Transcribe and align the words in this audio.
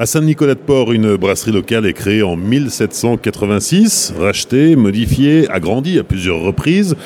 À 0.00 0.06
Saint-Nicolas-de-Port, 0.06 0.92
une 0.92 1.16
brasserie 1.16 1.52
locale 1.52 1.84
est 1.84 1.92
créée 1.92 2.22
en 2.22 2.34
1786, 2.34 4.14
rachetée, 4.18 4.74
modifiée, 4.74 5.46
agrandie 5.50 5.98
à 5.98 6.04
plusieurs 6.04 6.40
reprises. 6.40 6.96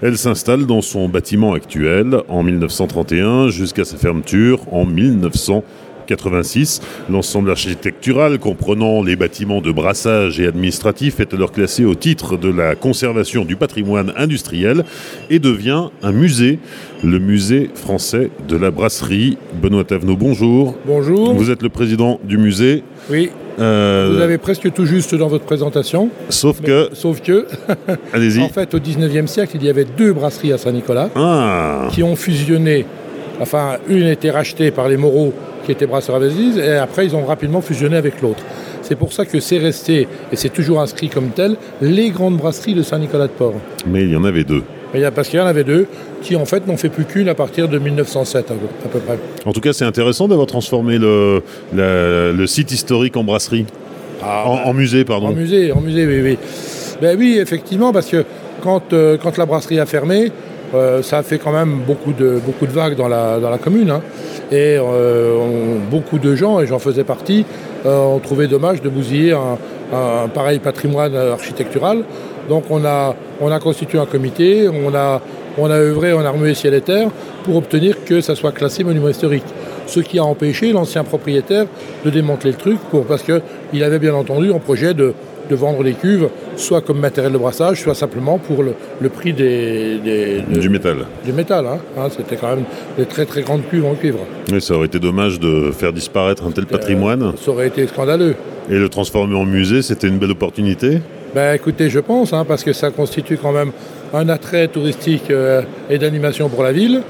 Elle 0.00 0.16
s'installe 0.16 0.64
dans 0.64 0.80
son 0.80 1.08
bâtiment 1.08 1.54
actuel 1.54 2.18
en 2.28 2.44
1931 2.44 3.48
jusqu'à 3.48 3.84
sa 3.84 3.96
fermeture 3.96 4.60
en 4.72 4.84
1900. 4.84 5.64
86. 6.06 6.80
L'ensemble 7.10 7.50
architectural 7.50 8.38
comprenant 8.38 9.02
les 9.02 9.16
bâtiments 9.16 9.60
de 9.60 9.72
brassage 9.72 10.40
et 10.40 10.46
administratif 10.46 11.20
est 11.20 11.34
alors 11.34 11.52
classé 11.52 11.84
au 11.84 11.94
titre 11.94 12.36
de 12.36 12.50
la 12.50 12.74
conservation 12.74 13.44
du 13.44 13.56
patrimoine 13.56 14.12
industriel 14.16 14.84
et 15.30 15.38
devient 15.38 15.88
un 16.02 16.12
musée, 16.12 16.58
le 17.04 17.18
musée 17.18 17.70
français 17.74 18.30
de 18.48 18.56
la 18.56 18.70
brasserie. 18.70 19.38
Benoît 19.60 19.84
Tavenot, 19.84 20.16
bonjour. 20.16 20.76
Bonjour. 20.86 21.34
Vous 21.34 21.50
êtes 21.50 21.62
le 21.62 21.68
président 21.68 22.20
du 22.24 22.38
musée. 22.38 22.82
Oui. 23.10 23.30
Euh, 23.58 24.12
Vous 24.12 24.20
avez 24.20 24.38
presque 24.38 24.70
tout 24.72 24.86
juste 24.86 25.14
dans 25.14 25.28
votre 25.28 25.44
présentation. 25.44 26.10
Sauf 26.28 26.60
que. 26.60 26.90
Sauf 26.92 27.20
que. 27.20 27.46
Allez-y. 28.12 28.42
En 28.42 28.48
fait, 28.48 28.74
au 28.74 28.78
19e 28.78 29.26
siècle, 29.26 29.56
il 29.56 29.64
y 29.64 29.70
avait 29.70 29.84
deux 29.84 30.12
brasseries 30.12 30.52
à 30.52 30.58
Saint-Nicolas 30.58 31.10
ah. 31.14 31.88
qui 31.90 32.02
ont 32.02 32.16
fusionné. 32.16 32.84
Enfin, 33.40 33.76
une 33.88 34.04
a 34.04 34.12
été 34.12 34.30
rachetée 34.30 34.70
par 34.70 34.88
les 34.88 34.96
Moreaux 34.96 35.32
qui 35.66 35.72
était 35.72 35.86
brasseur 35.86 36.16
à 36.16 36.18
Vézise, 36.20 36.56
et 36.58 36.76
après 36.76 37.04
ils 37.04 37.14
ont 37.14 37.26
rapidement 37.26 37.60
fusionné 37.60 37.96
avec 37.96 38.22
l'autre. 38.22 38.42
C'est 38.82 38.94
pour 38.94 39.12
ça 39.12 39.26
que 39.26 39.40
c'est 39.40 39.58
resté, 39.58 40.06
et 40.32 40.36
c'est 40.36 40.48
toujours 40.48 40.80
inscrit 40.80 41.08
comme 41.08 41.30
tel, 41.30 41.56
les 41.82 42.10
grandes 42.10 42.36
brasseries 42.36 42.74
de 42.74 42.82
Saint-Nicolas-de-Port. 42.82 43.54
Mais 43.86 44.04
il 44.04 44.12
y 44.12 44.16
en 44.16 44.24
avait 44.24 44.44
deux. 44.44 44.62
parce 45.14 45.28
qu'il 45.28 45.40
y 45.40 45.42
en 45.42 45.46
avait 45.46 45.64
deux 45.64 45.86
qui 46.22 46.36
en 46.36 46.44
fait 46.44 46.66
n'ont 46.66 46.76
fait 46.76 46.88
plus 46.88 47.04
qu'une 47.04 47.28
à 47.28 47.34
partir 47.34 47.68
de 47.68 47.78
1907 47.78 48.50
à 48.50 48.88
peu 48.88 48.98
près. 49.00 49.18
En 49.44 49.52
tout 49.52 49.60
cas 49.60 49.72
c'est 49.72 49.84
intéressant 49.84 50.28
d'avoir 50.28 50.46
transformé 50.46 50.98
le, 50.98 51.42
le, 51.74 52.46
site 52.46 52.70
historique 52.70 53.16
en 53.16 53.24
brasserie. 53.24 53.66
Ah, 54.22 54.44
en, 54.46 54.72
musée, 54.72 55.04
pardon. 55.04 55.28
En 55.28 55.32
musée, 55.32 55.72
en 55.72 55.80
musée, 55.80 56.06
oui, 56.06 56.20
oui. 56.22 56.38
Ben 57.02 57.16
oui, 57.18 57.36
effectivement, 57.38 57.92
parce 57.92 58.06
que 58.06 58.24
quand, 58.62 58.94
euh, 58.94 59.18
quand 59.22 59.36
la 59.36 59.44
brasserie 59.44 59.78
a 59.78 59.84
fermé, 59.84 60.32
euh, 60.76 61.02
ça 61.02 61.18
a 61.18 61.22
fait 61.22 61.38
quand 61.38 61.52
même 61.52 61.80
beaucoup 61.86 62.12
de, 62.12 62.38
beaucoup 62.44 62.66
de 62.66 62.72
vagues 62.72 62.96
dans 62.96 63.08
la, 63.08 63.38
dans 63.38 63.50
la 63.50 63.58
commune. 63.58 63.90
Hein. 63.90 64.02
Et 64.52 64.76
euh, 64.78 65.78
beaucoup 65.90 66.18
de 66.18 66.34
gens, 66.34 66.60
et 66.60 66.66
j'en 66.66 66.78
faisais 66.78 67.04
partie, 67.04 67.44
euh, 67.84 67.98
ont 67.98 68.18
trouvé 68.18 68.46
dommage 68.46 68.82
de 68.82 68.88
bousiller 68.88 69.32
un, 69.32 69.58
pareil 70.28 70.58
patrimoine 70.58 71.14
architectural. 71.14 72.02
Donc 72.48 72.64
on 72.70 72.84
a, 72.84 73.14
on 73.40 73.50
a 73.50 73.58
constitué 73.60 73.98
un 73.98 74.06
comité, 74.06 74.68
on 74.68 74.94
a, 74.94 75.20
on 75.58 75.70
a 75.70 75.74
œuvré, 75.74 76.12
on 76.12 76.24
a 76.24 76.30
remué 76.30 76.54
ciel 76.54 76.74
et 76.74 76.80
terre 76.80 77.08
pour 77.44 77.56
obtenir 77.56 78.04
que 78.04 78.20
ça 78.20 78.34
soit 78.34 78.52
classé 78.52 78.84
monument 78.84 79.08
historique. 79.08 79.44
Ce 79.86 80.00
qui 80.00 80.18
a 80.18 80.24
empêché 80.24 80.72
l'ancien 80.72 81.04
propriétaire 81.04 81.66
de 82.04 82.10
démanteler 82.10 82.50
le 82.50 82.56
truc 82.56 82.78
pour, 82.90 83.04
parce 83.04 83.22
qu'il 83.22 83.84
avait 83.84 84.00
bien 84.00 84.14
entendu 84.14 84.52
un 84.52 84.58
projet 84.58 84.94
de, 84.94 85.14
de 85.48 85.54
vendre 85.54 85.82
les 85.82 85.94
cuves, 85.94 86.28
soit 86.56 86.80
comme 86.80 86.98
matériel 86.98 87.32
de 87.32 87.38
brassage, 87.38 87.80
soit 87.80 87.94
simplement 87.94 88.38
pour 88.38 88.62
le, 88.62 89.08
prix 89.08 89.32
des, 89.32 89.98
du 90.48 90.68
métal. 90.68 91.06
Du 91.24 91.32
métal, 91.32 91.66
hein. 91.66 91.78
Hein, 91.96 92.08
c'était 92.16 92.36
quand 92.36 92.48
même 92.48 92.64
des 92.98 93.06
très 93.06 93.24
très 93.24 93.42
grandes 93.42 93.66
cuves 93.68 93.84
en 93.84 93.94
cuivre. 93.94 94.20
Oui, 94.52 94.60
ça 94.60 94.74
aurait 94.74 94.86
été 94.86 94.98
dommage 94.98 95.38
de 95.40 95.70
faire 95.72 95.92
disparaître 95.92 96.44
un 96.46 96.50
tel 96.50 96.64
euh, 96.64 96.66
patrimoine. 96.66 97.32
ça 97.36 97.50
aurait 97.50 97.68
été 97.68 97.86
scandaleux. 97.86 98.34
Et 98.70 98.78
le 98.78 98.88
transformer 98.88 99.36
en 99.36 99.44
musée, 99.44 99.82
c'était 99.82 100.08
une 100.08 100.18
belle 100.18 100.32
opportunité 100.32 101.00
ben, 101.34 101.54
écoutez, 101.54 101.90
je 101.90 102.00
pense, 102.00 102.32
hein, 102.32 102.46
parce 102.48 102.64
que 102.64 102.72
ça 102.72 102.90
constitue 102.90 103.36
quand 103.36 103.52
même 103.52 103.70
un 104.14 104.30
attrait 104.30 104.68
touristique 104.68 105.30
euh, 105.30 105.60
et 105.90 105.98
d'animation 105.98 106.48
pour 106.48 106.62
la 106.62 106.72
ville. 106.72 107.02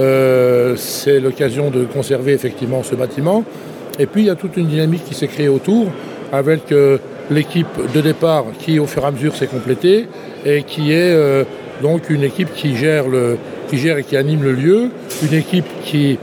Euh, 0.00 0.74
c'est 0.74 1.20
l'occasion 1.20 1.70
de 1.70 1.84
conserver 1.84 2.32
effectivement 2.32 2.82
ce 2.82 2.96
bâtiment. 2.96 3.44
Et 4.00 4.06
puis 4.06 4.22
il 4.22 4.26
y 4.26 4.30
a 4.30 4.34
toute 4.34 4.56
une 4.56 4.66
dynamique 4.66 5.04
qui 5.04 5.14
s'est 5.14 5.28
créée 5.28 5.48
autour 5.48 5.86
avec 6.32 6.72
l'équipe 7.30 7.92
de 7.94 8.00
départ 8.00 8.44
qui 8.58 8.78
au 8.78 8.86
fur 8.86 9.02
et 9.02 9.06
à 9.06 9.10
mesure 9.10 9.34
s'est 9.36 9.46
complétée 9.46 10.08
et 10.44 10.62
qui 10.62 10.92
est 10.92 11.12
euh, 11.12 11.44
donc 11.82 12.10
une 12.10 12.24
équipe 12.24 12.52
qui 12.54 12.76
gère, 12.76 13.04
et 13.72 14.02
qui 14.02 14.16
anime 14.16 14.42
le 14.42 14.52
lieu, 14.52 14.90
une 15.22 15.34
équipe 15.36 15.66
qui, 15.84 16.18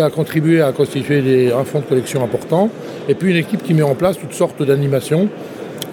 a 0.00 0.08
contribué 0.10 0.62
à 0.62 0.72
constituer 0.72 1.52
un 1.52 1.64
fonds 1.64 1.80
de 1.80 1.84
collection 1.84 2.24
important, 2.24 2.70
et 3.08 3.14
puis 3.14 3.30
une 3.30 3.36
équipe 3.36 3.62
qui 3.62 3.74
met 3.74 3.82
en 3.82 3.94
place 3.94 4.18
toutes 4.18 4.32
sortes 4.32 4.62
d'animations, 4.62 5.28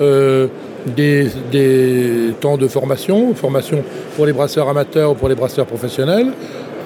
euh, 0.02 0.48
des, 0.96 1.28
des, 1.52 2.34
temps 2.40 2.56
de 2.56 2.68
formation, 2.68 3.34
formation 3.34 3.84
pour 4.16 4.26
les 4.26 4.32
brasseurs 4.32 4.70
amateurs 4.70 5.12
ou 5.12 5.16
pour 5.16 5.28
les 5.28 5.36
brasseurs 5.36 5.66
professionnels, 5.66 6.28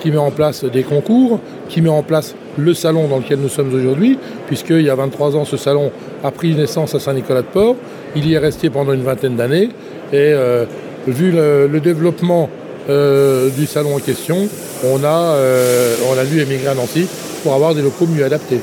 qui 0.01 0.09
met 0.09 0.17
en 0.17 0.31
place 0.31 0.65
des 0.65 0.81
concours, 0.81 1.39
qui 1.69 1.81
met 1.81 1.89
en 1.89 2.01
place 2.01 2.35
le 2.57 2.73
salon 2.73 3.07
dans 3.07 3.17
lequel 3.17 3.39
nous 3.39 3.49
sommes 3.49 3.73
aujourd'hui, 3.73 4.17
puisqu'il 4.47 4.81
y 4.81 4.89
a 4.89 4.95
23 4.95 5.35
ans, 5.35 5.45
ce 5.45 5.57
salon 5.57 5.91
a 6.23 6.31
pris 6.31 6.53
naissance 6.53 6.95
à 6.95 6.99
Saint-Nicolas-de-Port. 6.99 7.75
Il 8.15 8.27
y 8.27 8.33
est 8.33 8.39
resté 8.39 8.69
pendant 8.69 8.93
une 8.93 9.03
vingtaine 9.03 9.35
d'années. 9.35 9.69
Et 10.11 10.31
euh, 10.33 10.65
vu 11.07 11.31
le, 11.31 11.79
développement 11.79 12.49
euh, 12.89 13.49
du 13.49 13.65
salon 13.65 13.95
en 13.95 13.99
question, 13.99 14.47
on 14.83 15.03
a, 15.03 15.35
euh, 15.35 15.95
on 16.11 16.17
a 16.17 16.25
dû 16.25 16.39
émigrer 16.41 16.67
à 16.67 16.75
Nancy 16.75 17.07
pour 17.43 17.53
avoir 17.53 17.73
des 17.73 17.81
locaux 17.81 18.07
mieux 18.07 18.23
adaptés. 18.23 18.59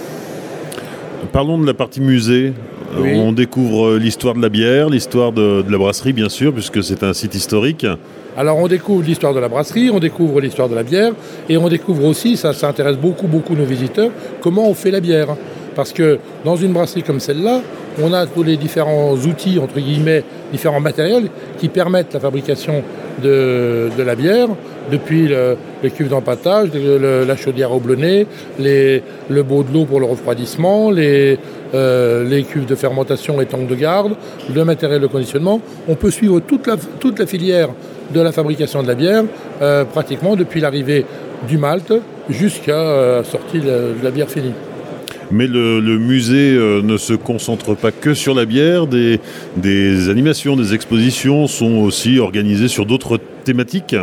Parlons 1.33 1.59
de 1.59 1.67
la 1.67 1.75
partie 1.75 2.01
musée. 2.01 2.53
On 2.97 3.33
découvre 3.33 3.97
l'histoire 3.97 4.35
de 4.35 4.43
la 4.43 4.49
bière, 4.49 4.89
l'histoire 4.89 5.33
de, 5.33 5.63
de, 5.63 5.71
la 5.71 5.79
brasserie, 5.79 6.13
bien 6.13 6.29
sûr, 6.29 6.53
puisque 6.53 6.83
c'est 6.83 7.03
un 7.03 7.13
site 7.13 7.35
historique. 7.35 7.87
Alors 8.37 8.59
on 8.59 8.69
découvre 8.69 9.03
l'histoire 9.03 9.35
de 9.35 9.41
la 9.41 9.49
brasserie, 9.49 9.91
on 9.91 9.99
découvre 9.99 10.41
l'histoire 10.41 10.69
de 10.69 10.75
la 10.75 10.83
bière, 10.83 11.13
et 11.49 11.57
on 11.57 11.69
découvre 11.69 12.05
aussi, 12.05 12.37
ça, 12.37 12.53
ça 12.53 12.69
intéresse 12.69 12.97
beaucoup, 12.97 13.27
beaucoup 13.27 13.55
nos 13.55 13.65
visiteurs, 13.65 14.11
comment 14.41 14.69
on 14.69 14.75
fait 14.75 14.91
la 14.91 15.01
bière. 15.01 15.37
Parce 15.75 15.93
que 15.93 16.19
dans 16.45 16.57
une 16.57 16.73
brasserie 16.73 17.03
comme 17.03 17.21
celle-là, 17.21 17.61
on 18.03 18.13
a 18.13 18.27
tous 18.27 18.43
les 18.43 18.57
différents 18.57 19.15
outils, 19.15 19.59
entre 19.59 19.81
guillemets, 19.81 20.25
différents 20.53 20.81
matériels 20.81 21.29
qui 21.59 21.69
permettent 21.69 22.15
la 22.15 22.21
fabrication 22.21 22.83
de, 23.23 23.91
la 23.99 24.15
bière, 24.15 24.49
depuis 24.91 25.29
le, 25.29 25.57
les 25.83 25.91
cuves 25.91 26.09
d'empattage, 26.09 26.71
la 26.73 27.37
chaudière 27.37 27.73
au 27.73 27.83
les, 28.59 29.03
le 29.29 29.43
beau 29.43 29.63
de 29.63 29.73
l'eau 29.73 29.85
pour 29.85 30.01
le 30.01 30.07
refroidissement, 30.07 30.91
les, 30.91 31.39
euh, 31.75 32.25
les 32.25 32.43
cuves 32.43 32.67
de 32.67 32.75
fermentation 32.75 33.41
et 33.41 33.47
tanks 33.47 33.69
de 33.69 33.75
garde, 33.77 34.15
le 34.53 34.65
matériel 34.65 35.01
de 35.01 35.07
conditionnement. 35.07 35.61
On 35.87 35.95
peut 35.95 36.11
suivre 36.11 36.41
toute 36.41 36.67
la, 36.67 37.27
filière 37.27 37.69
de 38.13 38.21
la 38.21 38.33
fabrication 38.33 38.83
de 38.83 38.89
la 38.89 38.95
bière, 38.95 39.25
euh, 39.63 39.85
pratiquement 39.85 40.35
depuis 40.35 40.61
l'arrivée 40.61 41.07
du 41.49 41.59
malt 41.59 41.93
jusqu'à 42.29 42.73
euh, 42.73 43.19
la 43.19 43.25
sortie 43.25 43.61
de 43.61 43.95
la, 44.03 44.11
bière 44.11 44.29
finie. 44.29 44.53
Mais 45.33 45.47
le, 45.47 45.81
musée 45.99 46.55
euh, 46.55 46.83
ne 46.83 46.97
se 46.97 47.13
concentre 47.13 47.75
pas 47.75 47.93
que 47.93 48.15
sur 48.15 48.35
la 48.35 48.45
bière, 48.45 48.87
des, 48.87 49.19
animations, 50.09 50.57
des 50.57 50.75
expositions 50.75 51.47
sont 51.47 51.79
aussi 51.79 52.19
organisées 52.19 52.69
sur 52.69 52.87
d'autres 52.87 53.19
thématiques 53.45 53.97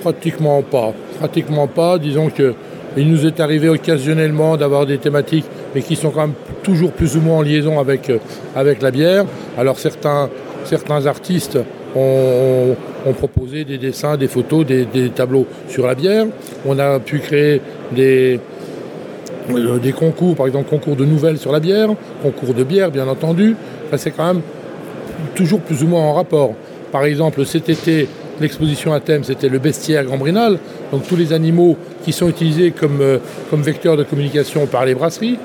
Pratiquement 0.00 0.62
pas. 0.62 0.92
Pratiquement 1.18 1.66
pas. 1.66 1.98
Disons 1.98 2.28
que 2.28 2.54
il 2.96 3.08
nous 3.08 3.26
est 3.26 3.40
arrivé 3.40 3.68
occasionnellement 3.68 4.56
d'avoir 4.56 4.86
des 4.86 4.98
thématiques, 4.98 5.46
mais 5.74 5.82
qui 5.82 5.96
sont 5.96 6.10
quand 6.10 6.28
même 6.28 6.36
toujours 6.62 6.92
plus 6.92 7.16
ou 7.16 7.20
moins 7.20 7.38
en 7.38 7.42
liaison 7.42 7.80
avec, 7.80 8.12
avec 8.54 8.82
la 8.82 8.90
bière. 8.92 9.24
Alors 9.58 9.78
certains, 9.78 10.30
certains 10.64 11.06
artistes 11.06 11.58
ont, 11.96 12.76
proposé 13.18 13.64
des 13.64 13.78
dessins, 13.78 14.16
des 14.16 14.28
photos, 14.28 14.64
des, 14.64 15.10
tableaux 15.14 15.46
sur 15.68 15.86
la 15.86 15.94
bière. 15.94 16.26
On 16.64 16.78
a 16.78 16.98
pu 17.00 17.18
créer 17.18 17.60
des, 17.94 18.40
euh, 19.50 19.78
des 19.78 19.92
concours, 19.92 20.34
par 20.36 20.46
exemple 20.46 20.68
concours 20.70 20.96
de 20.96 21.04
nouvelles 21.04 21.38
sur 21.38 21.52
la 21.52 21.60
bière, 21.60 21.90
concours 22.22 22.54
de 22.54 22.64
bière 22.64 22.90
bien 22.90 23.08
entendu. 23.08 23.56
c'est 23.96 24.10
quand 24.10 24.26
même 24.26 24.42
toujours 25.34 25.60
plus 25.60 25.82
ou 25.82 25.86
moins 25.86 26.02
en 26.02 26.14
rapport. 26.14 26.54
Par 26.92 27.04
exemple, 27.04 27.44
cet 27.44 27.68
été, 27.68 28.08
l'exposition 28.40 28.92
à 28.92 29.00
thème, 29.00 29.24
c'était 29.24 29.48
le 29.48 29.58
bestiaire 29.58 30.04
gambrinal, 30.04 30.58
donc 30.92 31.06
tous 31.06 31.16
les 31.16 31.32
animaux 31.32 31.76
qui 32.04 32.12
sont 32.12 32.28
utilisés 32.28 32.70
comme, 32.70 33.00
euh, 33.00 33.18
vecteurs 33.52 33.96
de 33.96 34.04
communication 34.04 34.66
par 34.66 34.84
les 34.84 34.94
brasseries. 34.94 35.38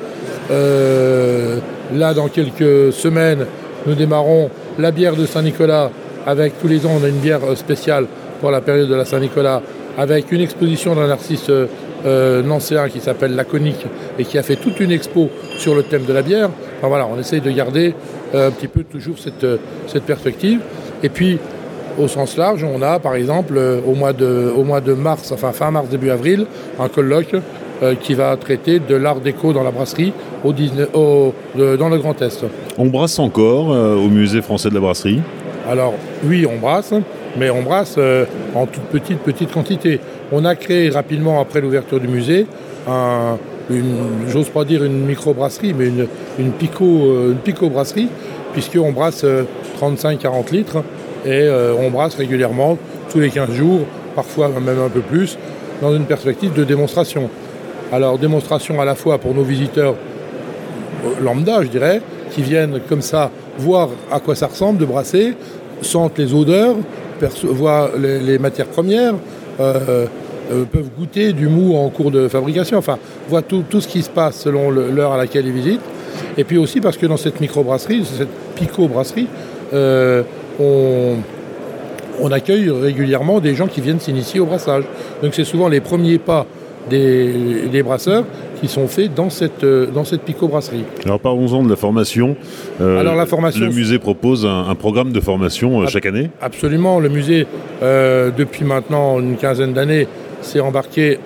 Euh, 0.52 1.58
là, 1.94 2.14
dans 2.14 2.28
quelques 2.28 2.94
semaines, 2.94 3.46
nous 3.86 3.96
démarrons 3.96 4.50
la 4.78 4.92
bière 4.92 5.16
de 5.16 5.26
Saint-Nicolas 5.26 5.92
avec 6.26 6.60
tous 6.60 6.68
les 6.68 6.86
ans, 6.86 6.92
on 7.00 7.04
a 7.04 7.08
une 7.08 7.20
bière 7.20 7.42
spéciale 7.56 8.06
pour 8.40 8.52
la 8.52 8.62
période 8.62 8.90
de 8.90 8.96
la 8.96 9.06
Saint-Nicolas, 9.06 9.62
avec 9.98 10.32
une 10.32 10.42
exposition 10.42 10.96
d'un 10.96 11.10
artiste 11.10 11.52
euh, 12.06 12.42
nancéen 12.44 12.90
qui 12.90 13.00
s'appelle 13.00 13.36
Laconique 13.36 13.86
et 14.18 14.26
qui 14.26 14.38
a 14.38 14.44
fait 14.44 14.56
toute 14.56 14.80
une 14.80 14.92
expo 14.92 15.30
sur 15.58 15.76
le 15.76 15.84
thème 15.84 16.06
de 16.06 16.14
la 16.14 16.22
bière. 16.22 16.50
Enfin 16.78 16.88
voilà, 16.88 17.08
on 17.08 17.20
essaye 17.20 17.42
de 17.42 17.52
garder 17.52 17.94
euh, 18.34 18.48
un 18.48 18.52
petit 18.52 18.68
peu 18.68 18.84
toujours 18.84 19.18
cette, 19.18 19.46
cette 19.88 20.04
perspective. 20.04 20.60
Et 21.04 21.10
puis, 21.10 21.38
au 21.98 22.08
sens 22.08 22.38
large, 22.38 22.64
on 22.64 22.82
a 22.82 23.00
par 23.00 23.16
exemple 23.16 23.60
au 23.86 23.94
mois, 23.94 24.14
de, 24.14 24.52
au 24.56 24.64
mois 24.64 24.82
de 24.82 24.94
mars, 24.94 25.32
enfin 25.32 25.52
fin 25.52 25.72
mars, 25.72 25.90
début 25.90 26.10
avril, 26.10 26.46
un 26.80 26.88
colloque 26.88 27.36
qui 28.02 28.14
va 28.14 28.36
traiter 28.36 28.80
de 28.80 28.96
l'art 28.96 29.22
déco 29.22 29.54
dans 29.54 29.64
la 29.64 29.72
brasserie 29.72 30.12
au, 30.44 30.52
dans 30.54 31.90
le 31.90 31.98
Grand 31.98 32.22
Est. 32.22 32.46
On 32.78 32.88
brasse 32.88 33.20
encore 33.20 33.70
au 33.70 34.10
musée 34.10 34.42
français 34.42 34.70
de 34.70 34.76
la 34.76 34.82
brasserie? 34.82 35.22
Alors 35.70 35.94
oui, 36.26 36.46
on 36.46 36.58
brasse, 36.58 36.94
mais 37.38 37.50
on 37.50 37.62
brasse 37.62 37.96
euh, 37.98 38.26
en 38.56 38.66
toute 38.66 38.84
petite, 38.84 39.20
petite 39.20 39.52
quantité. 39.52 40.00
On 40.32 40.46
a 40.46 40.56
créé 40.56 40.90
rapidement, 40.90 41.40
après 41.40 41.62
l'ouverture 41.62 42.00
du 42.00 42.08
musée, 42.08 42.46
un, 42.88 43.38
j'ose 44.28 44.50
pas 44.50 44.66
dire 44.66 44.84
une 44.84 45.06
microbrasserie, 45.06 45.74
mais 45.74 45.88
une, 45.88 46.08
une, 46.40 46.52
pico, 46.52 47.30
une 47.30 47.38
pico-brasserie, 47.38 48.10
puisqu'on 48.54 48.92
brasse 48.92 49.24
35-40 49.80 50.52
litres 50.52 50.84
et 51.26 51.48
on 51.80 51.92
brasse 51.92 52.16
régulièrement 52.16 52.78
tous 53.12 53.20
les 53.20 53.30
15 53.30 53.52
jours, 53.52 53.82
parfois 54.16 54.50
même 54.50 54.80
un 54.80 54.90
peu 54.90 55.02
plus, 55.02 55.38
dans 55.82 55.96
une 55.96 56.06
perspective 56.06 56.54
de 56.54 56.64
démonstration. 56.64 57.30
Alors 57.92 58.18
démonstration 58.18 58.80
à 58.82 58.86
la 58.86 58.96
fois 58.96 59.18
pour 59.18 59.34
nos 59.34 59.44
visiteurs 59.44 59.96
lambda, 61.22 61.64
je 61.64 61.68
dirais, 61.68 62.02
qui 62.32 62.42
viennent 62.42 62.80
comme 62.88 63.02
ça 63.02 63.32
voir 63.58 63.90
à 64.12 64.20
quoi 64.20 64.36
ça 64.36 64.48
ressemble 64.48 64.80
de 64.80 64.86
brasser, 64.86 65.34
sentent 65.82 66.18
les 66.18 66.34
odeurs, 66.34 66.76
voient 67.44 67.92
les, 67.98 68.40
matières 68.40 68.68
premières, 68.68 69.16
euh, 69.60 70.06
euh, 70.52 70.64
peuvent 70.66 70.90
goûter 70.98 71.34
du 71.34 71.48
mou 71.48 71.76
en 71.76 71.90
cours 71.90 72.12
de 72.12 72.28
fabrication, 72.28 72.78
enfin, 72.78 72.98
voient 73.28 73.42
tout, 73.42 73.64
ce 73.80 73.88
qui 73.88 74.02
se 74.02 74.10
passe 74.10 74.40
selon 74.40 74.70
l'heure 74.70 75.12
à 75.12 75.18
laquelle 75.18 75.46
ils 75.46 75.54
visitent. 75.54 75.82
Et 76.38 76.44
puis 76.44 76.58
aussi 76.58 76.82
parce 76.82 76.98
que 76.98 77.06
dans 77.06 77.18
cette 77.18 77.40
microbrasserie, 77.40 78.06
cette 78.06 78.30
pico-brasserie, 78.56 79.28
euh, 79.74 80.24
on, 80.60 81.16
on 82.22 82.32
accueille 82.32 82.70
régulièrement 82.70 83.40
des 83.40 83.56
gens 83.56 83.68
qui 83.68 83.82
viennent 83.82 84.00
s'initier 84.00 84.40
au 84.40 84.46
brassage. 84.46 84.84
Donc 85.22 85.34
c'est 85.34 85.44
souvent 85.44 85.68
les 85.68 85.82
premiers 85.82 86.18
pas 86.18 86.46
des, 86.90 87.84
brasseurs 87.84 88.26
qui 88.60 88.68
sont 88.68 88.88
faits 88.88 89.14
dans 89.14 89.30
cette, 89.30 89.64
euh, 89.64 89.88
dans 89.88 90.04
cette 90.04 90.22
pico-brasserie. 90.22 90.84
Alors 91.06 91.20
parlons-en 91.20 91.64
de 91.64 91.70
la 91.70 91.76
formation. 91.76 92.36
Euh, 92.82 93.00
Alors 93.00 93.16
la 93.16 93.26
formation. 93.26 93.66
Le 93.66 93.72
musée 93.72 94.00
propose 94.00 94.46
un, 94.46 94.76
programme 94.76 95.12
de 95.12 95.20
formation 95.20 95.82
euh, 95.82 95.88
chaque 95.88 96.06
année? 96.06 96.30
Absolument. 96.42 97.00
Le 97.00 97.10
musée, 97.10 97.48
depuis 97.82 98.66
maintenant 98.66 99.20
une 99.20 99.38
quinzaine 99.38 99.74
d'années, 99.74 100.08
s'est 100.42 100.60
embarqué, 100.60 101.20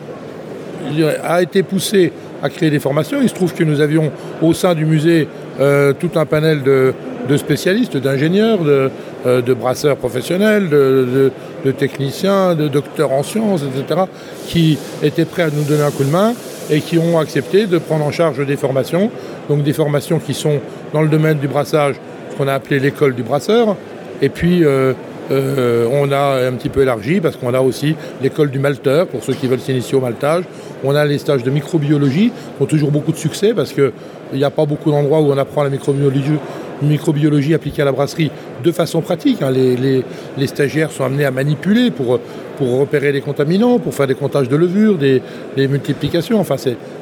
a 1.24 1.42
été 1.42 1.64
poussé 1.64 2.12
à 2.42 2.50
créer 2.50 2.70
des 2.70 2.80
formations. 2.80 3.20
Il 3.22 3.30
se 3.30 3.34
trouve 3.34 3.54
que 3.54 3.64
nous 3.64 3.80
avions 3.80 4.12
au 4.42 4.54
sein 4.54 4.76
du 4.76 4.86
musée 4.86 5.28
tout 5.58 6.12
un 6.16 6.26
panel 6.26 6.64
de, 6.64 6.94
de 7.30 7.38
spécialistes, 7.38 7.98
d'ingénieurs, 7.98 8.60
de, 8.60 8.90
euh, 9.26 9.42
de 9.42 9.54
brasseurs 9.54 9.98
professionnels, 9.98 10.70
de, 10.70 11.32
techniciens, 11.78 12.56
de 12.56 12.68
docteurs 12.68 13.12
en 13.12 13.24
sciences, 13.24 13.62
etc., 13.64 14.02
qui 14.48 14.78
étaient 15.02 15.26
prêts 15.26 15.44
à 15.44 15.50
nous 15.50 15.64
donner 15.64 15.84
un 15.84 15.92
coup 15.92 16.04
de 16.04 16.12
main 16.12 16.34
et 16.70 16.82
qui 16.82 16.98
ont 16.98 17.18
accepté 17.20 17.66
de 17.66 17.78
prendre 17.78 18.06
en 18.06 18.12
charge 18.12 18.46
des 18.46 18.58
formations, 18.58 19.10
donc 19.50 19.64
des 19.64 19.74
formations 19.74 20.20
qui 20.20 20.34
sont 20.34 20.60
dans 20.94 21.02
le 21.02 21.10
domaine 21.10 21.38
du 21.38 21.48
brassage, 21.48 21.96
ce 22.32 22.38
qu'on 22.38 22.48
a 22.48 22.54
appelé 22.54 22.80
l'école 22.80 23.16
du 23.16 23.24
brasseur, 23.24 23.76
et 24.22 24.30
puis 24.30 24.64
euh, 24.64 24.94
euh, 25.32 25.88
on 25.92 26.12
a 26.12 26.46
un 26.46 26.52
petit 26.54 26.70
peu 26.70 26.82
élargi 26.82 27.22
parce 27.22 27.36
qu'on 27.36 27.54
a 27.54 27.62
aussi 27.62 27.96
l'école 28.22 28.52
du 28.52 28.60
malteur 28.60 29.08
pour 29.08 29.24
ceux 29.24 29.34
qui 29.34 29.48
veulent 29.48 29.60
s'initier 29.60 29.98
au 29.98 30.02
maltage. 30.02 30.44
On 30.84 30.96
a 30.96 31.06
les 31.06 31.18
stages 31.18 31.44
de 31.44 31.50
microbiologie 31.50 32.32
qui 32.58 32.64
ont 32.64 32.66
toujours 32.66 32.92
beaucoup 32.92 33.12
de 33.12 33.18
succès 33.18 33.54
parce 33.54 33.72
qu'il 33.72 33.92
n'y 34.34 34.44
a 34.44 34.50
pas 34.50 34.66
beaucoup 34.66 34.92
d'endroits 34.92 35.22
où 35.22 35.32
on 35.32 35.38
apprend 35.38 35.64
la 35.64 35.70
microbiologie, 35.70 36.40
microbiologie 36.82 37.54
appliquée 37.54 37.82
à 37.82 37.86
la 37.86 37.92
brasserie 37.92 38.32
de 38.64 38.72
façon 38.72 39.02
pratique. 39.02 39.42
Hein. 39.42 39.52
Les, 39.52 40.48
stagiaires 40.48 40.92
sont 40.92 41.04
amenés 41.04 41.26
à 41.26 41.32
manipuler 41.32 41.92
pour, 41.92 42.20
repérer 42.60 43.12
les 43.12 43.22
contaminants, 43.22 43.80
pour 43.80 43.94
faire 43.94 44.08
des 44.08 44.16
comptages 44.16 44.50
de 44.50 44.56
levure, 44.56 44.98
des, 44.98 45.22
multiplications. 45.58 46.40
Enfin, 46.40 46.56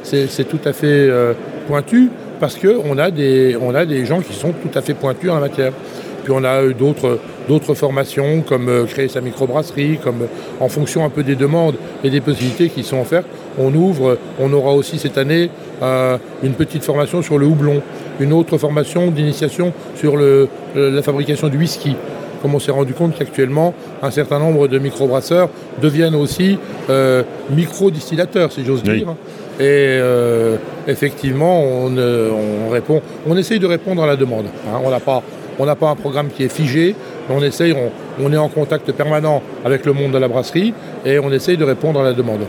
c'est 0.03 0.49
tout 0.49 0.59
à 0.65 0.73
fait 0.73 0.87
euh, 0.87 1.33
pointu 1.67 2.09
parce 2.39 2.55
qu'on 2.55 2.97
a, 2.97 3.11
des, 3.11 3.55
a 3.55 3.85
des 3.85 4.05
gens 4.05 4.19
qui 4.21 4.33
sont 4.33 4.51
tout 4.51 4.77
à 4.77 4.81
fait 4.81 4.95
pointus 4.95 5.29
en 5.29 5.35
la 5.35 5.41
matière. 5.41 5.73
Puis 6.23 6.33
on 6.35 6.43
a 6.43 6.63
eu 6.63 6.73
d'autres 6.73 7.73
formations 7.73 8.41
comme 8.41 8.69
euh, 8.69 8.85
créer 8.85 9.07
sa 9.07 9.21
microbrasserie, 9.21 9.99
comme 10.03 10.27
en 10.59 10.67
fonction 10.67 11.03
un 11.03 11.09
peu 11.09 11.23
des 11.23 11.35
demandes 11.35 11.75
et 12.03 12.09
des 12.09 12.21
possibilités 12.21 12.69
qui 12.69 12.83
sont 12.83 12.99
offertes. 12.99 13.27
On 13.59 13.73
ouvre, 13.73 14.17
on 14.39 14.51
aura 14.53 14.73
aussi 14.73 14.97
cette 14.97 15.17
année 15.17 15.49
euh, 15.81 16.17
une 16.43 16.53
petite 16.53 16.83
formation 16.83 17.21
sur 17.21 17.37
le 17.37 17.45
houblon, 17.45 17.81
une 18.19 18.33
autre 18.33 18.57
formation 18.57 19.11
d'initiation 19.11 19.73
sur 19.95 20.15
la 20.17 21.01
fabrication 21.01 21.47
du 21.47 21.57
whisky. 21.57 21.95
Comme 22.41 22.55
on 22.55 22.59
s'est 22.59 22.71
rendu 22.71 22.93
compte 22.93 23.15
qu'actuellement, 23.17 23.73
un 24.01 24.09
certain 24.09 24.39
nombre 24.39 24.67
de 24.67 24.79
microbrasseurs 24.79 25.49
deviennent 25.81 26.15
aussi 26.15 26.57
euh, 26.89 27.23
micro-distillateurs, 27.51 28.51
si 28.51 28.65
j'ose 28.65 28.81
dire. 28.83 29.07
Et 29.59 29.99
effectivement, 30.87 31.61
on, 31.63 32.69
répond, 32.71 33.01
on 33.27 33.37
essaye 33.37 33.59
de 33.59 33.67
répondre 33.67 34.01
à 34.01 34.07
la 34.07 34.15
demande. 34.15 34.45
Hein. 34.67 34.79
On 34.83 34.89
n'a 34.89 34.99
pas 34.99 35.21
on 35.59 35.65
n'a 35.65 35.75
pas 35.75 35.89
un 35.89 35.95
programme 35.95 36.29
qui 36.29 36.43
est 36.43 36.49
figé, 36.49 36.95
mais 37.29 37.35
on 37.35 37.43
essaye, 37.43 37.75
on, 38.19 38.33
est 38.33 38.37
en 38.37 38.49
contact 38.49 38.91
permanent 38.93 39.43
avec 39.63 39.85
le 39.85 39.93
monde 39.93 40.11
de 40.11 40.17
la 40.17 40.27
brasserie 40.27 40.73
et 41.05 41.19
on 41.19 41.31
essaye 41.31 41.55
de 41.55 41.63
répondre 41.63 41.99
à 41.99 42.03
la 42.03 42.13
demande. 42.13 42.41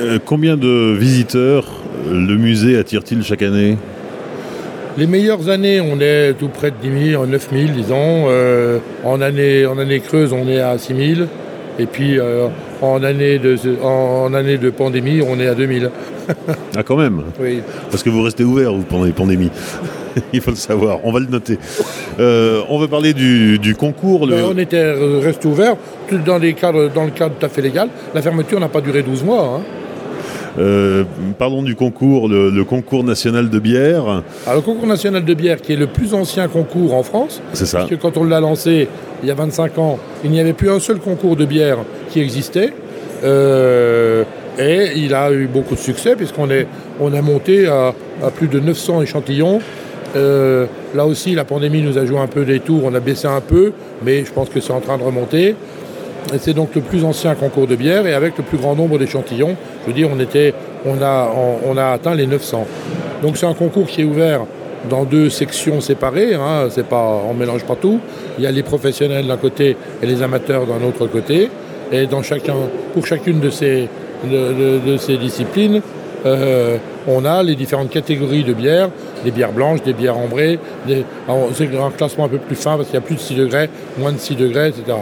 Euh, 0.00 0.18
combien 0.24 0.56
de 0.56 0.94
visiteurs 0.98 1.66
le 2.10 2.36
musée 2.36 2.76
attire-t-il 2.76 3.22
chaque 3.22 3.42
année? 3.42 3.76
Les 4.96 5.06
meilleures 5.06 5.48
années, 5.48 5.80
on 5.80 6.00
est 6.00 6.34
tout 6.34 6.48
près 6.48 6.70
de 6.70 6.76
10 6.80 7.10
000, 7.12 7.26
9 7.26 7.48
000, 7.52 7.64
disons. 7.74 8.26
Euh, 8.28 8.78
en, 9.04 9.20
année, 9.20 9.66
en 9.66 9.78
année 9.78 10.00
creuse, 10.00 10.32
on 10.32 10.48
est 10.48 10.60
à 10.60 10.78
6 10.78 11.16
000. 11.16 11.28
Et 11.80 11.86
puis 11.86 12.20
euh, 12.20 12.46
en, 12.80 13.02
année 13.02 13.40
de, 13.40 13.56
en, 13.82 14.32
année 14.34 14.58
de 14.58 14.70
pandémie, 14.70 15.20
on 15.22 15.40
est 15.40 15.48
à 15.48 15.54
2 15.54 15.66
000. 15.80 15.92
ah, 16.76 16.82
quand 16.84 16.96
même 16.96 17.22
Oui. 17.40 17.60
Parce 17.90 18.02
que 18.02 18.10
vous 18.10 18.22
restez 18.22 18.44
ouvert 18.44 18.72
vous, 18.72 18.82
pendant 18.82 19.04
les 19.04 19.12
pandémies. 19.12 19.50
il 20.32 20.40
faut 20.40 20.50
le 20.50 20.56
savoir, 20.56 20.98
on 21.02 21.10
va 21.10 21.18
le 21.18 21.26
noter. 21.26 21.58
Euh, 22.20 22.62
on 22.68 22.78
va 22.78 22.86
parler 22.86 23.14
du, 23.14 23.74
concours. 23.76 24.28
Ben, 24.28 24.44
on 24.48 24.58
était 24.58 24.92
resté 25.20 25.48
ouvert, 25.48 25.74
dans, 26.24 26.38
les 26.38 26.54
cadres, 26.54 26.88
dans 26.94 27.04
le 27.04 27.10
cadre 27.10 27.34
tout 27.38 27.46
à 27.46 27.48
fait 27.48 27.62
légal. 27.62 27.88
La 28.14 28.22
fermeture 28.22 28.60
n'a 28.60 28.68
pas 28.68 28.80
duré 28.80 29.02
12 29.02 29.24
mois. 29.24 29.58
Hein. 29.58 29.83
Euh, 30.58 31.04
parlons 31.38 31.62
du 31.62 31.74
concours, 31.74 32.28
le, 32.28 32.64
concours 32.64 33.04
national 33.04 33.50
de 33.50 33.58
bière. 33.58 34.22
le 34.52 34.60
concours 34.60 34.86
national 34.86 35.24
de 35.24 35.34
bière, 35.34 35.60
qui 35.60 35.72
est 35.72 35.76
le 35.76 35.86
plus 35.86 36.14
ancien 36.14 36.48
concours 36.48 36.94
en 36.94 37.02
France. 37.02 37.40
C'est 37.52 37.66
ça. 37.66 37.78
Parce 37.78 37.90
que 37.90 37.96
quand 37.96 38.16
on 38.16 38.24
l'a 38.24 38.40
lancé 38.40 38.88
il 39.22 39.28
y 39.28 39.30
a 39.30 39.34
25 39.34 39.78
ans, 39.78 39.98
il 40.22 40.30
n'y 40.30 40.40
avait 40.40 40.52
plus 40.52 40.70
un 40.70 40.80
seul 40.80 40.98
concours 40.98 41.36
de 41.36 41.44
bière 41.44 41.78
qui 42.10 42.20
existait. 42.20 42.72
Euh, 43.24 44.24
et 44.58 44.92
il 44.96 45.14
a 45.14 45.32
eu 45.32 45.46
beaucoup 45.46 45.74
de 45.74 45.80
succès 45.80 46.14
puisqu'on 46.14 46.48
on 47.00 47.12
a 47.12 47.22
monté 47.22 47.66
à, 47.66 47.94
à, 48.22 48.30
plus 48.30 48.48
de 48.48 48.60
900 48.60 49.02
échantillons 49.02 49.60
euh, 50.16 50.66
là 50.94 51.06
aussi, 51.06 51.34
la 51.34 51.44
pandémie 51.44 51.82
nous 51.82 51.98
a 51.98 52.04
joué 52.04 52.18
un 52.18 52.26
peu 52.26 52.44
des 52.44 52.60
tours, 52.60 52.82
on 52.84 52.94
a 52.94 53.00
baissé 53.00 53.26
un 53.26 53.40
peu, 53.40 53.72
mais 54.04 54.24
je 54.24 54.32
pense 54.32 54.48
que 54.48 54.60
c'est 54.60 54.72
en 54.72 54.80
train 54.80 54.96
de 54.96 55.02
remonter. 55.02 55.56
C'est 56.38 56.54
donc 56.54 56.74
le 56.74 56.80
plus 56.80 57.04
ancien 57.04 57.34
concours 57.34 57.66
de 57.66 57.76
bière 57.76 58.06
et 58.06 58.14
avec 58.14 58.36
le 58.38 58.44
plus 58.44 58.58
grand 58.58 58.74
nombre 58.74 58.98
d'échantillons. 58.98 59.56
Je 59.82 59.86
veux 59.86 59.92
dire, 59.92 60.08
on, 60.84 61.76
a, 61.78 61.92
atteint 61.92 62.14
les 62.14 62.26
900. 62.26 62.66
Donc 63.22 63.36
c'est 63.36 63.46
un 63.46 63.54
concours 63.54 63.86
qui 63.86 64.02
est 64.02 64.04
ouvert 64.04 64.40
dans 64.88 65.04
deux 65.04 65.30
sections 65.30 65.80
séparées. 65.80 66.34
Hein, 66.34 66.68
c'est 66.70 66.86
pas, 66.86 67.22
on 67.28 67.34
ne 67.34 67.38
mélange 67.38 67.64
pas 67.64 67.76
tout. 67.76 68.00
Il 68.38 68.44
y 68.44 68.46
a 68.46 68.50
les 68.50 68.62
professionnels 68.62 69.26
d'un 69.26 69.36
côté 69.36 69.76
et 70.02 70.06
les 70.06 70.22
amateurs 70.22 70.66
d'un 70.66 70.86
autre 70.86 71.06
côté. 71.06 71.50
Et 71.92 72.06
dans 72.06 72.22
chacun, 72.22 72.54
pour 72.92 73.06
chacune 73.06 73.40
de 73.40 73.50
ces, 73.50 73.88
de 74.24 74.96
ces 74.96 75.16
disciplines, 75.16 75.82
euh, 76.26 76.78
on 77.06 77.24
a 77.24 77.42
les 77.42 77.54
différentes 77.54 77.90
catégories 77.90 78.44
de 78.44 78.54
bières, 78.54 78.88
des 79.24 79.30
bières 79.30 79.52
blanches, 79.52 79.82
des 79.82 79.92
bières 79.92 80.16
ambrées, 80.16 80.58
c'est 80.86 81.76
un 81.76 81.90
classement 81.90 82.24
un 82.24 82.28
peu 82.28 82.38
plus 82.38 82.56
fin 82.56 82.76
parce 82.76 82.86
qu'il 82.86 82.94
y 82.94 82.98
a 82.98 83.02
plus 83.02 83.16
de 83.16 83.20
6 83.20 83.34
degrés, 83.34 83.68
moins 83.98 84.12
de 84.12 84.18
6 84.18 84.36
degrés, 84.36 84.68
etc. 84.68 84.96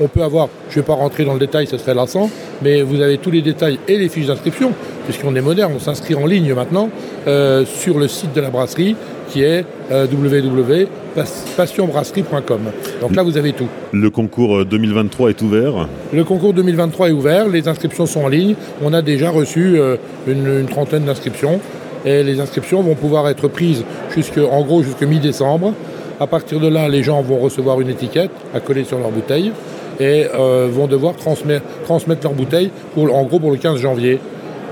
On 0.00 0.08
peut 0.08 0.22
avoir, 0.22 0.48
je 0.68 0.78
ne 0.78 0.82
vais 0.82 0.86
pas 0.86 0.94
rentrer 0.94 1.24
dans 1.24 1.34
le 1.34 1.38
détail, 1.38 1.66
ce 1.66 1.78
serait 1.78 1.94
lassant, 1.94 2.30
mais 2.62 2.82
vous 2.82 3.00
avez 3.00 3.18
tous 3.18 3.30
les 3.30 3.42
détails 3.42 3.78
et 3.88 3.98
les 3.98 4.08
fiches 4.08 4.26
d'inscription, 4.26 4.72
puisqu'on 5.04 5.34
est 5.34 5.40
moderne, 5.40 5.72
on 5.76 5.80
s'inscrit 5.80 6.14
en 6.14 6.26
ligne 6.26 6.52
maintenant 6.54 6.90
euh, 7.26 7.64
sur 7.64 7.98
le 7.98 8.08
site 8.08 8.34
de 8.34 8.40
la 8.40 8.50
brasserie 8.50 8.96
qui 9.28 9.42
est 9.42 9.64
euh, 9.90 10.06
www.passionbrasserie.com. 10.10 12.60
Donc 13.00 13.14
là, 13.14 13.22
vous 13.22 13.36
avez 13.36 13.52
tout. 13.52 13.68
Le 13.92 14.08
concours 14.10 14.64
2023 14.64 15.26
euh, 15.26 15.30
est 15.30 15.42
ouvert 15.42 15.86
Le 16.12 16.24
concours 16.24 16.54
2023 16.54 17.08
est 17.08 17.12
ouvert, 17.12 17.48
les 17.48 17.68
inscriptions 17.68 18.06
sont 18.06 18.22
en 18.22 18.28
ligne. 18.28 18.56
On 18.82 18.92
a 18.92 19.02
déjà 19.02 19.30
reçu 19.30 19.78
euh, 19.78 19.96
une, 20.26 20.66
trentaine 20.66 21.04
d'inscriptions 21.04 21.60
et 22.04 22.22
les 22.22 22.40
inscriptions 22.40 22.82
vont 22.82 22.94
pouvoir 22.94 23.28
être 23.28 23.48
prises 23.48 23.84
jusque, 24.14 24.38
en 24.38 24.62
gros 24.62 24.82
jusqu'à 24.82 25.06
mi-décembre. 25.06 25.72
À 26.18 26.26
partir 26.26 26.60
de 26.60 26.68
là, 26.68 26.88
les 26.88 27.02
gens 27.02 27.20
vont 27.20 27.38
recevoir 27.38 27.78
une 27.80 27.90
étiquette 27.90 28.30
à 28.54 28.60
coller 28.60 28.84
sur 28.84 28.98
leur 28.98 29.10
bouteille 29.10 29.52
et 30.00 30.26
vont 30.70 30.86
devoir 30.86 31.16
transmettre, 31.16 31.64
transmettre 31.84 32.22
leur 32.24 32.34
bouteille 32.34 32.70
pour, 32.94 33.14
en 33.14 33.24
gros 33.24 33.38
pour 33.38 33.50
le 33.50 33.56
15 33.56 33.80
janvier. 33.80 34.18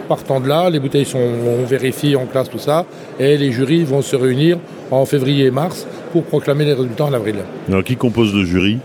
Partant 0.08 0.38
de 0.38 0.48
là, 0.48 0.68
les 0.68 0.80
bouteilles 0.80 1.06
sont 1.06 1.18
vérifiées 1.66 2.16
en 2.16 2.26
classe, 2.26 2.50
tout 2.50 2.58
ça, 2.58 2.84
et 3.18 3.38
les 3.38 3.50
jurys 3.52 3.84
vont 3.84 4.02
se 4.02 4.16
réunir 4.16 4.58
en 4.90 5.06
février 5.06 5.46
et 5.46 5.50
mars 5.50 5.86
pour 6.12 6.24
proclamer 6.24 6.64
les 6.64 6.74
résultats 6.74 7.06
en 7.06 7.12
avril. 7.12 7.36
Alors, 7.68 7.82
qui 7.82 7.96
compose 7.96 8.34
le 8.34 8.44
jury? 8.44 8.78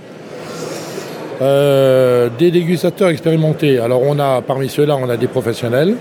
Euh, 1.41 2.29
Des 2.38 2.51
dégustateurs 2.51 3.10
expérimentés. 3.10 3.79
Alors, 3.79 4.01
on 4.03 4.17
a 4.19 4.41
parmi 4.41 4.69
ceux-là, 4.69 4.98
on 5.01 5.10
a 5.10 5.17
des 5.17 5.27
professionnels, 5.27 5.96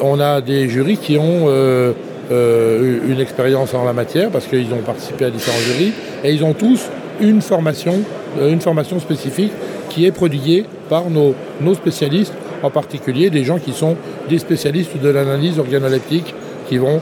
on 0.00 0.20
a 0.20 0.40
des 0.40 0.68
jurys 0.68 0.96
qui 0.96 1.16
ont 1.16 1.46
euh, 1.46 1.92
euh, 2.30 2.98
une 3.08 3.20
expérience 3.20 3.74
en 3.74 3.84
la 3.84 3.92
matière 3.92 4.30
parce 4.30 4.46
qu'ils 4.46 4.72
ont 4.72 4.82
participé 4.84 5.26
à 5.26 5.30
différents 5.30 5.58
jurys, 5.58 5.92
et 6.24 6.32
ils 6.32 6.44
ont 6.44 6.54
tous 6.54 6.88
une 7.20 7.42
formation, 7.42 8.00
une 8.40 8.60
formation 8.60 8.98
spécifique 8.98 9.52
qui 9.92 10.06
est 10.06 10.12
prodiguée 10.12 10.64
par 10.88 11.04
nos, 11.10 11.34
spécialistes 11.74 12.32
en 12.62 12.70
particulier 12.70 13.28
des 13.30 13.44
gens 13.44 13.58
qui 13.58 13.72
sont 13.72 13.96
des 14.28 14.38
spécialistes 14.38 14.96
de 14.96 15.08
l'analyse 15.08 15.58
organoleptique 15.58 16.34
qui 16.68 16.78
vont, 16.78 17.00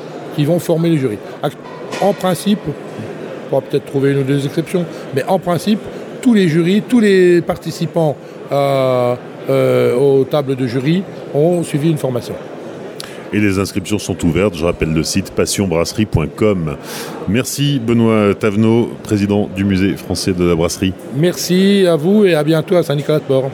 former 0.59 0.91
les 0.91 0.99
jurys. 0.99 1.19
En 2.01 2.13
principe, 2.13 2.61
on 2.67 3.49
pourra 3.49 3.63
peut-être 3.63 3.85
trouver 3.85 4.13
une 4.13 4.19
ou 4.19 4.23
deux 4.23 4.45
exceptions, 4.45 4.85
mais 5.15 5.23
en 5.25 5.39
principe, 5.39 5.81
tous 6.23 6.35
les 6.35 6.49
jurys, 6.49 6.83
tous 6.89 7.01
les 7.01 7.43
participants 7.43 8.17
euh, 8.51 9.15
euh, 9.49 9.97
aux 9.97 10.25
tables 10.25 10.57
de 10.57 10.67
jury 10.67 11.03
ont 11.35 11.63
suivi 11.63 11.91
une 11.91 11.99
formation. 11.99 12.35
Et 13.33 13.41
les 13.41 13.59
inscriptions 13.59 13.99
sont 13.99 14.25
ouvertes. 14.25 14.57
Je 14.57 14.65
rappelle 14.65 14.93
le 14.93 15.03
site 15.03 15.31
passionbrasserie.com. 15.31 16.77
Merci 17.29 17.79
Benoît 17.79 18.35
Tavenot, 18.35 18.91
président 19.03 19.49
du 19.55 19.65
musée 19.65 19.97
français 19.97 20.33
de 20.33 20.45
la 20.45 20.55
brasserie. 20.55 20.93
Merci 21.15 21.87
à 21.87 21.97
vous 21.97 22.25
et 22.25 22.35
à 22.35 22.43
bientôt 22.43 22.77
à 22.77 22.83
Saint-Nicolas-de-Port. 22.83 23.51